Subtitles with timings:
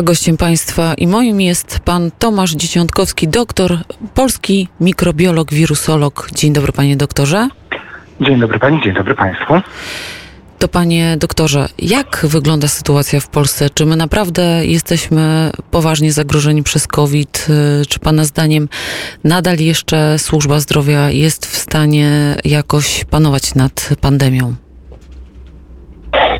[0.00, 3.78] A gościem Państwa i moim jest pan Tomasz Dzieciątkowski, doktor,
[4.14, 6.28] polski mikrobiolog, wirusolog.
[6.34, 7.48] Dzień dobry, panie doktorze.
[8.20, 9.54] Dzień dobry pani, dzień dobry państwu.
[10.58, 13.70] To panie doktorze, jak wygląda sytuacja w Polsce?
[13.70, 17.46] Czy my naprawdę jesteśmy poważnie zagrożeni przez COVID?
[17.88, 18.68] Czy pana zdaniem
[19.24, 24.54] nadal jeszcze służba zdrowia jest w stanie jakoś panować nad pandemią?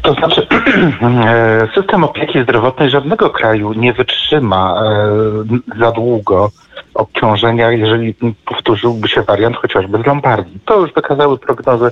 [0.02, 0.46] To znaczy,
[1.26, 6.50] e, system opieki zdrowotnej żadnego kraju nie wytrzyma e, za długo
[6.94, 8.14] obciążenia, jeżeli
[8.44, 10.60] powtórzyłby się wariant chociażby z Lombardii.
[10.64, 11.90] To już wykazały prognozy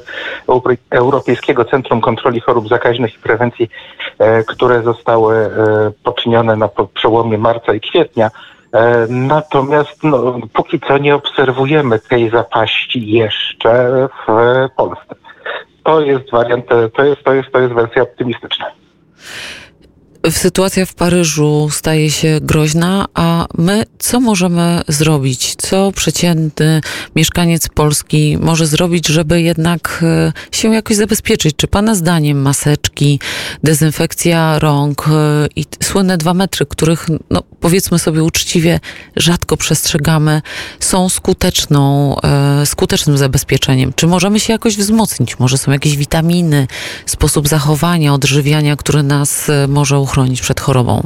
[0.90, 3.70] Europejskiego Centrum Kontroli Chorób Zakaźnych i Prewencji,
[4.18, 5.50] e, które zostały
[6.04, 8.30] poczynione na przełomie marca i kwietnia.
[9.08, 14.32] Natomiast no, póki co nie obserwujemy tej zapaści jeszcze w
[14.76, 15.14] Polsce
[15.88, 18.66] to jest wariant, to jest, to jest, to jest wersja optymistyczna.
[20.30, 25.54] Sytuacja w Paryżu staje się groźna, a my co możemy zrobić?
[25.56, 26.80] Co przeciętny
[27.16, 31.56] mieszkaniec Polski może zrobić, żeby jednak e, się jakoś zabezpieczyć?
[31.56, 33.20] Czy Pana zdaniem maseczki,
[33.62, 38.80] dezynfekcja rąk e, i słynne dwa metry, których no, powiedzmy sobie uczciwie
[39.16, 40.42] rzadko przestrzegamy,
[40.80, 43.92] są skuteczną, e, skutecznym zabezpieczeniem?
[43.96, 45.38] Czy możemy się jakoś wzmocnić?
[45.38, 46.66] Może są jakieś witaminy,
[47.06, 51.02] sposób zachowania, odżywiania, który nas może uchronić przed chorobą?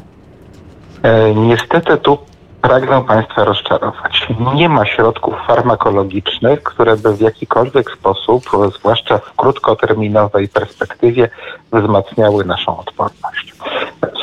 [1.03, 2.19] E, niestety tu
[2.63, 4.29] pragnę Państwa rozczarować.
[4.55, 8.43] Nie ma środków farmakologicznych, które by w jakikolwiek sposób,
[8.79, 11.29] zwłaszcza w krótkoterminowej perspektywie,
[11.73, 13.55] wzmacniały naszą odporność.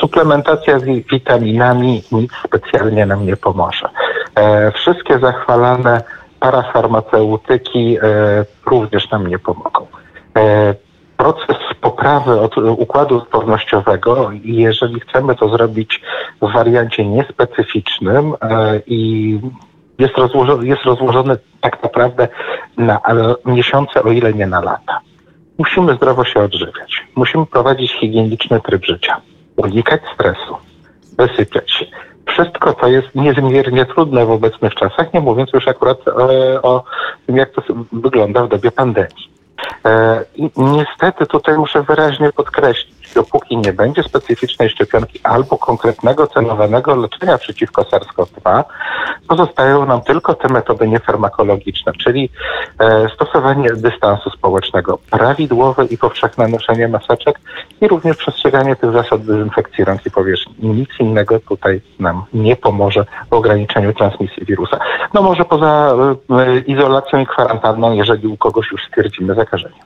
[0.00, 3.88] Suplementacja z witaminami nic specjalnie nam nie pomoże.
[4.34, 6.02] E, wszystkie zachwalane
[6.40, 8.00] parafarmaceutyki e,
[8.66, 9.86] również nam nie pomogą
[11.20, 11.56] proces
[12.00, 16.00] poprawy od układu odpornościowego i jeżeli chcemy to zrobić
[16.42, 19.40] w wariancie niespecyficznym e, i
[19.98, 22.28] jest rozłożony, jest rozłożony tak naprawdę
[22.76, 23.00] na
[23.44, 25.00] miesiące, o ile nie na lata.
[25.58, 27.06] Musimy zdrowo się odżywiać.
[27.16, 29.20] Musimy prowadzić higieniczny tryb życia.
[29.56, 30.56] Unikać stresu.
[31.18, 31.86] Wysypiać się.
[32.26, 36.84] Wszystko to jest niezmiernie trudne w obecnych czasach, nie mówiąc już akurat o, e, o
[37.26, 39.39] tym, jak to wygląda w dobie pandemii.
[39.84, 46.94] E, I niestety tutaj muszę wyraźnie podkreślić, dopóki nie będzie specyficznej szczepionki albo konkretnego celowanego
[46.94, 48.64] leczenia przeciwko SARS-CoV-2,
[49.30, 52.30] pozostają nam tylko te metody niefarmakologiczne, czyli
[52.78, 57.40] e, stosowanie dystansu społecznego, prawidłowe i powszechne noszenie maseczek
[57.80, 60.54] i również przestrzeganie tych zasad dezynfekcji rąk i powierzchni.
[60.68, 64.78] Nic innego tutaj nam nie pomoże w ograniczeniu transmisji wirusa.
[65.14, 65.94] No może poza
[66.30, 69.80] e, izolacją i kwarantanną, jeżeli u kogoś już stwierdzimy zakażenie.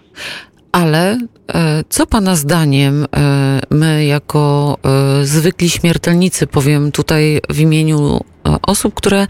[0.73, 1.19] Ale e,
[1.89, 3.07] co Pana zdaniem
[3.71, 4.77] my, jako
[5.23, 8.21] zwykli śmiertelnicy, powiem tutaj w imieniu
[8.63, 9.27] osób, które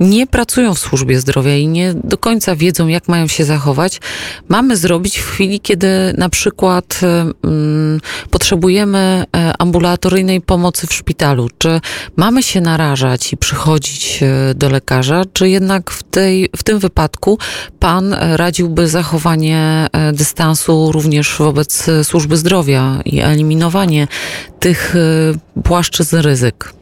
[0.00, 4.00] nie pracują w służbie zdrowia i nie do końca wiedzą, jak mają się zachować,
[4.48, 5.88] mamy zrobić w chwili, kiedy
[6.18, 7.00] na przykład
[7.42, 8.00] um,
[8.30, 9.24] potrzebujemy
[9.58, 11.48] ambulatoryjnej pomocy w szpitalu?
[11.58, 11.80] Czy
[12.16, 14.20] mamy się narażać i przychodzić
[14.54, 17.38] do lekarza, czy jednak w, tej, w tym wypadku
[17.78, 24.08] pan radziłby zachowanie dystansu również wobec służby zdrowia i eliminowanie
[24.60, 24.94] tych
[25.64, 26.79] płaszczyzn ryzyk?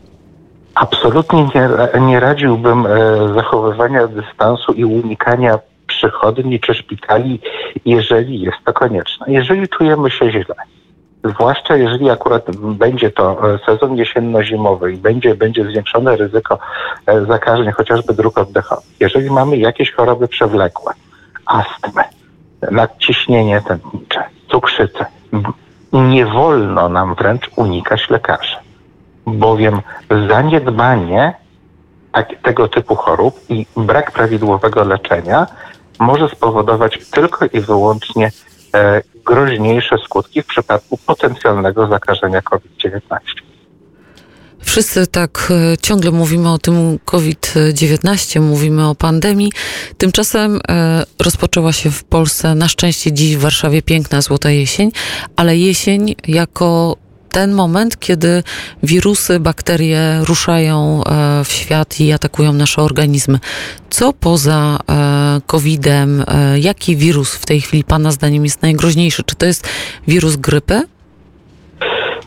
[0.80, 1.68] Absolutnie nie,
[2.00, 2.88] nie radziłbym e,
[3.34, 7.40] zachowywania dystansu i unikania przychodni czy szpitali,
[7.84, 9.26] jeżeli jest to konieczne.
[9.28, 10.54] Jeżeli czujemy się źle,
[11.24, 16.58] zwłaszcza jeżeli akurat będzie to e, sezon jesienno-zimowy i będzie, będzie zwiększone ryzyko
[17.06, 20.92] e, zakażeń chociażby dróg oddechowych, jeżeli mamy jakieś choroby przewlekłe,
[21.46, 22.04] astmę,
[22.70, 25.06] nadciśnienie tętnicze, cukrzycę,
[25.92, 28.67] nie wolno nam wręcz unikać lekarzy
[29.28, 29.80] bowiem
[30.28, 31.34] zaniedbanie
[32.12, 35.46] tak, tego typu chorób i brak prawidłowego leczenia
[35.98, 38.30] może spowodować tylko i wyłącznie
[38.74, 43.00] e, groźniejsze skutki w przypadku potencjalnego zakażenia COVID-19.
[44.60, 49.52] Wszyscy tak e, ciągle mówimy o tym COVID-19, mówimy o pandemii.
[49.98, 54.90] Tymczasem e, rozpoczęła się w Polsce, na szczęście dziś w Warszawie piękna złota jesień,
[55.36, 56.96] ale jesień jako
[57.38, 58.42] ten moment, kiedy
[58.82, 63.38] wirusy, bakterie ruszają e, w świat i atakują nasze organizmy.
[63.90, 69.22] Co poza e, COVID-em, e, jaki wirus w tej chwili Pana zdaniem jest najgroźniejszy?
[69.22, 69.68] Czy to jest
[70.08, 70.82] wirus grypy?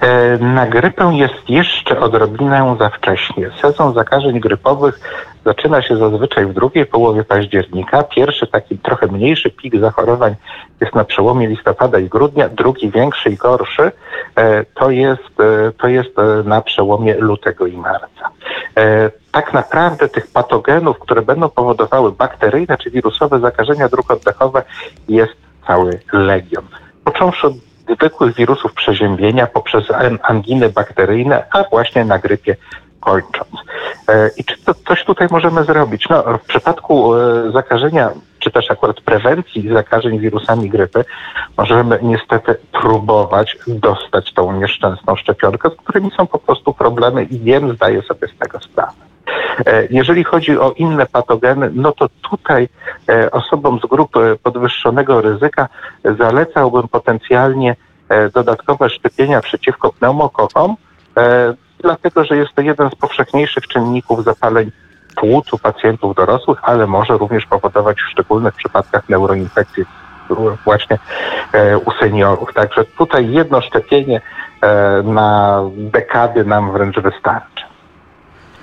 [0.01, 3.51] E, na grypę jest jeszcze odrobinę za wcześnie.
[3.61, 4.99] Sezon zakażeń grypowych
[5.45, 8.03] zaczyna się zazwyczaj w drugiej połowie października.
[8.03, 10.35] Pierwszy taki trochę mniejszy pik zachorowań
[10.81, 12.49] jest na przełomie listopada i grudnia.
[12.49, 13.91] Drugi większy i gorszy
[14.35, 16.11] e, to jest, e, to jest
[16.45, 18.29] na przełomie lutego i marca.
[19.31, 24.63] Tak naprawdę tych patogenów, które będą powodowały bakteryjne czy wirusowe zakażenia dróg oddechowych
[25.09, 25.33] jest
[25.67, 26.63] cały legion.
[27.03, 27.53] Począwszy od
[27.89, 29.83] zwykłych wirusów przeziębienia poprzez
[30.23, 32.55] anginy bakteryjne, a właśnie na grypie
[32.99, 33.51] kończąc.
[34.09, 36.09] E, I czy to coś tutaj możemy zrobić?
[36.09, 41.05] No, w przypadku e, zakażenia, czy też akurat prewencji zakażeń wirusami grypy,
[41.57, 47.75] możemy niestety próbować dostać tą nieszczęsną szczepionkę, z którymi są po prostu problemy i wiem,
[47.75, 49.10] zdaję sobie z tego sprawę.
[49.65, 52.69] E, jeżeli chodzi o inne patogeny, no to tutaj
[53.31, 55.67] osobom z grupy podwyższonego ryzyka
[56.19, 57.75] zalecałbym potencjalnie
[58.33, 60.75] dodatkowe szczepienia przeciwko pneumokokom,
[61.79, 64.71] dlatego że jest to jeden z powszechniejszych czynników zapaleń
[65.15, 69.85] płuc u pacjentów dorosłych, ale może również powodować w szczególnych przypadkach neuroinfekcje
[70.65, 70.97] właśnie
[71.53, 72.53] e, u seniorów.
[72.53, 74.21] Także tutaj jedno szczepienie
[74.61, 77.60] e, na dekady nam wręcz wystarczy.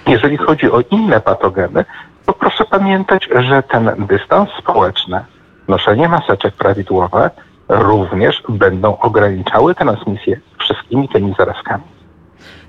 [0.08, 1.84] Jeżeli chodzi o inne patogeny,
[2.26, 5.25] to proszę pamiętać, że ten dystans społeczny,
[5.69, 7.31] noszenie maseczek prawidłowe
[7.69, 11.98] również będą ograniczały transmisję wszystkimi tymi zarazkami.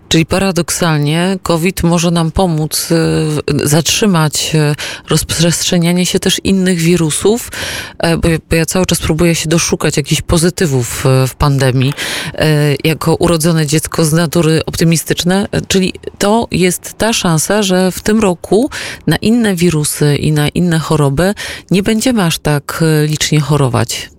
[0.09, 4.75] Czyli paradoksalnie COVID może nam pomóc y, zatrzymać y,
[5.09, 7.51] rozprzestrzenianie się też innych wirusów,
[7.99, 11.93] e, bo, ja cały czas próbuję się doszukać jakichś pozytywów y, w pandemii,
[12.33, 18.01] e, jako urodzone dziecko z natury optymistyczne, e, czyli to jest ta szansa, że w
[18.01, 18.69] tym roku
[19.07, 21.33] na inne wirusy i na inne choroby
[21.71, 24.09] nie będziemy aż tak licznie chorować.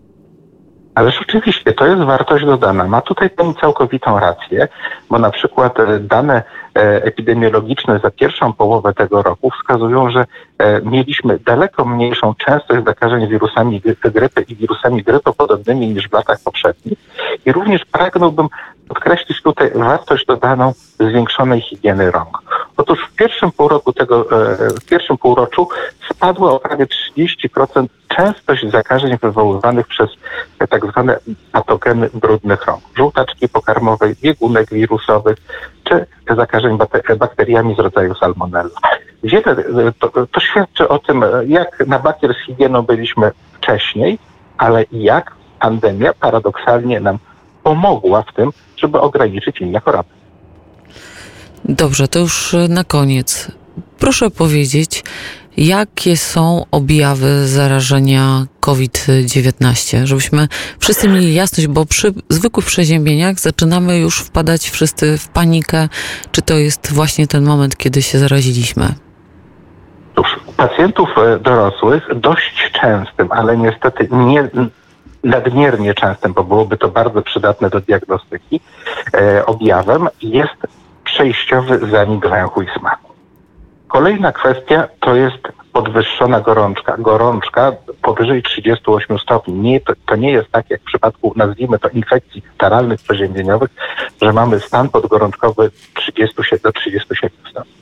[0.95, 2.85] Ależ oczywiście, to jest wartość dodana.
[2.85, 4.69] Ma tutaj pani całkowitą rację,
[5.11, 6.43] bo na przykład e, dane
[6.75, 10.27] e, epidemiologiczne za pierwszą połowę tego roku wskazują, że
[10.59, 13.83] e, mieliśmy daleko mniejszą częstość zakażeń wirusami
[14.15, 16.99] grypy i wirusami grypopodobnymi niż w latach poprzednich.
[17.47, 18.49] I również pragnąłbym
[18.89, 22.50] podkreślić tutaj wartość dodaną zwiększonej higieny rąk.
[22.81, 24.27] Otóż w pierwszym półroczu tego,
[24.81, 25.69] w pierwszym półroczu
[26.11, 30.11] spadła o prawie 30% częstość zakażeń wywoływanych przez
[30.69, 31.19] tak zwane
[31.53, 32.81] patogeny brudnych rąk.
[32.97, 35.37] Żółtaczki pokarmowej, biegunek wirusowych,
[35.85, 36.07] czy
[36.37, 36.79] zakażeń
[37.19, 38.81] bakteriami z rodzaju salmonella.
[39.23, 39.57] Wiele,
[39.99, 44.19] to, to świadczy o tym, jak na bakier z higieną byliśmy wcześniej,
[44.59, 47.19] ale jak pandemia paradoksalnie nam
[47.63, 50.20] pomogła w tym, żeby ograniczyć inne choroby.
[51.65, 53.51] Dobrze, to już na koniec.
[53.99, 55.05] Proszę powiedzieć,
[55.57, 60.49] jakie są objawy zarażenia COVID-19, żebyśmy
[60.79, 65.89] wszyscy mieli jasność, bo przy zwykłych przeziębieniach zaczynamy już wpadać wszyscy w panikę,
[66.33, 68.89] czy to jest właśnie ten moment, kiedy się zaraziliśmy.
[70.47, 74.51] U pacjentów e, dorosłych dość częstym, ale niestety nie
[75.25, 78.61] nadmiernie częstym, bo byłoby to bardzo przydatne do diagnostyki,
[79.15, 80.67] e, objawem jest
[81.15, 83.13] przejściowy zanik węchu i smaku.
[83.89, 86.97] Kolejna kwestia to jest podwyższona gorączka.
[86.99, 87.73] Gorączka
[88.03, 89.55] powyżej 38 stopni.
[89.55, 93.71] Nie, to, to, nie jest tak jak w przypadku, nazwijmy to, infekcji taralnych przeziębieniowych,
[94.23, 97.73] że mamy stan podgorączkowy 37 do 37 stopni.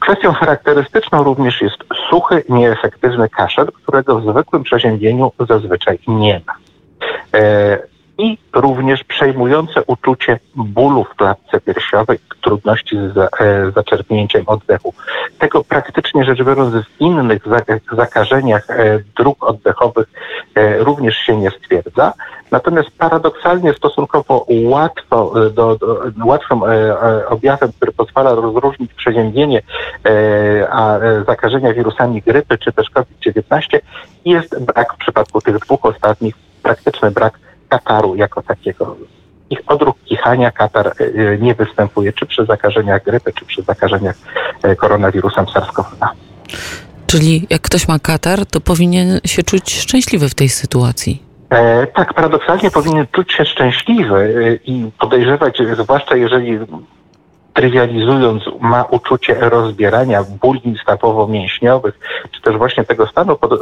[0.00, 1.78] Kwestią charakterystyczną również jest
[2.10, 6.54] suchy, nieefektywny kaszel, którego w zwykłym przeziębieniu zazwyczaj nie ma.
[7.34, 13.28] E, i również przejmujące uczucie bólu w klatce piersiowej, trudności z e,
[13.70, 14.94] zaczerpnięciem oddechu.
[15.38, 17.42] Tego praktycznie rzecz biorąc w innych
[17.92, 20.06] zakażeniach e, dróg oddechowych
[20.54, 22.12] e, również się nie stwierdza.
[22.50, 26.60] Natomiast paradoksalnie stosunkowo łatwo, do, do, łatwym
[27.28, 29.62] objawem, który pozwala rozróżnić przeziębienie
[30.70, 33.78] a zakażenia wirusami grypy czy też COVID-19
[34.24, 37.38] jest brak w przypadku tych dwóch ostatnich, praktyczny brak
[37.72, 38.96] kataru jako takiego.
[39.50, 44.16] Ich odruch kichania katar e, nie występuje czy przy zakażeniach grypy, czy przy zakażeniach
[44.62, 46.08] e, koronawirusem SARS-CoV-2.
[47.06, 51.22] Czyli jak ktoś ma katar, to powinien się czuć szczęśliwy w tej sytuacji.
[51.50, 56.58] E, tak, paradoksalnie powinien czuć się szczęśliwy e, i podejrzewać, zwłaszcza jeżeli
[57.54, 61.92] trywializując, ma uczucie rozbierania bóli stawowo-mięśniowych,
[62.30, 63.56] czy też właśnie tego stanu pod, e,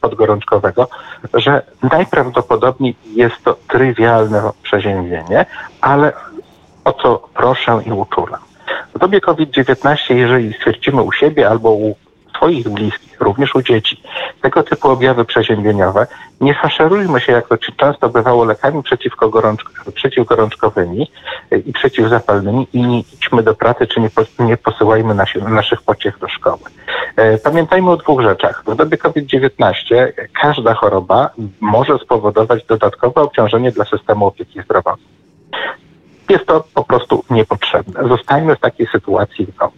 [0.00, 0.88] podgorączkowego,
[1.34, 5.46] że najprawdopodobniej jest to trywialne przeziębienie,
[5.80, 6.12] ale
[6.84, 8.40] o co proszę i uczulam.
[8.94, 11.94] W dobie COVID-19, jeżeli stwierdzimy u siebie albo u
[12.42, 14.02] swoich bliskich, również u dzieci.
[14.40, 16.06] Tego typu objawy przeziębieniowe
[16.40, 21.10] nie faszerujmy się, jak to często bywało, lekami przeciwko gorączk- przeciwgorączkowymi
[21.52, 25.82] y, i przeciwzapalnymi i nie idźmy do pracy, czy nie, po, nie posyłajmy nasi, naszych
[25.82, 26.60] pociech do szkoły.
[27.16, 28.62] E, Pamiętajmy o dwóch rzeczach.
[28.66, 31.30] W dobie COVID-19 każda choroba
[31.60, 35.12] może spowodować dodatkowe obciążenie dla systemu opieki zdrowotnej.
[36.28, 38.08] Jest to po prostu niepotrzebne.
[38.08, 39.72] Zostańmy w takiej sytuacji w domu.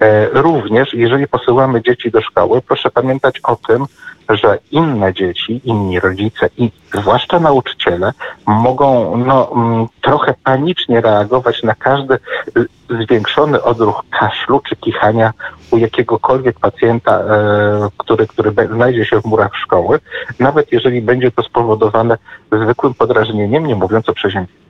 [0.00, 3.86] E, Również, jeżeli posyłamy dzieci do szkoły, proszę pamiętać o tym,
[4.28, 8.12] że inne dzieci, inni rodzice i zwłaszcza nauczyciele
[8.46, 12.66] mogą no, mm, trochę panicznie reagować na każdy y,
[13.04, 15.32] zwiększony odruch kaszlu czy kichania
[15.70, 19.98] u jakiegokolwiek pacjenta, e, który, który znajdzie się w murach szkoły,
[20.38, 22.18] nawet jeżeli będzie to spowodowane
[22.52, 24.67] zwykłym podrażnieniem, nie mówiąc o przeziębieniu.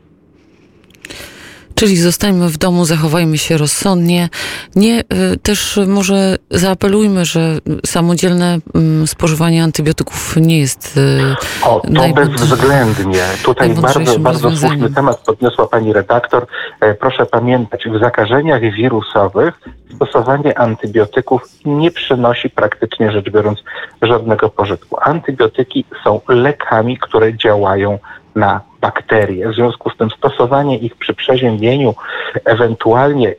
[1.79, 4.29] Czyli zostańmy w domu, zachowajmy się rozsądnie.
[4.77, 12.15] Nie, y, też może zaapelujmy, że samodzielne mm, spożywanie antybiotyków nie jest y, O, to
[12.15, 13.23] bezwzględnie.
[13.45, 16.47] Tutaj bardzo, bardzo słuszny temat podniosła pani redaktor.
[16.81, 19.55] E, Proszę pamiętać, w zakażeniach wirusowych
[19.95, 23.59] stosowanie antybiotyków nie przynosi praktycznie rzecz biorąc
[24.03, 24.97] żadnego pożytku.
[25.01, 27.99] Antybiotyki są lekami, które działają
[28.35, 29.49] na bakterie.
[29.49, 31.95] W związku z tym stosowanie ich przy przeziębieniu,
[32.45, 33.35] ewentualnie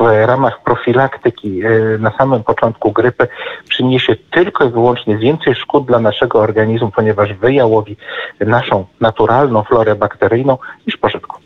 [0.00, 3.28] w ramach profilaktyki e, na samym początku grypy
[3.68, 7.96] przyniesie tylko i wyłącznie więcej szkód dla naszego organizmu, ponieważ wyjałowi
[8.40, 11.36] naszą naturalną florę bakteryjną niż pożytku.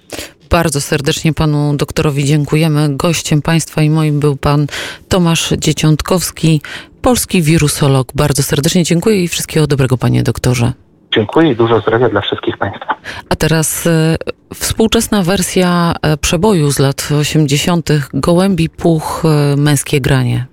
[0.51, 2.97] Bardzo serdecznie panu doktorowi dziękujemy.
[2.97, 4.67] Gościem państwa i moim był pan
[5.09, 6.61] Tomasz Dzieciątkowski,
[7.03, 8.09] polski wirusolog.
[8.15, 10.73] Bardzo serdecznie dziękuję i wszystkiego dobrego, panie doktorze.
[11.15, 12.95] Dziękuję i dużo zdrowia dla wszystkich Państwa.
[13.29, 14.17] A teraz e,
[14.55, 17.89] współczesna wersja e, przeboju z lat 80.
[18.15, 20.50] Gołębi Puch, e, męskie granie.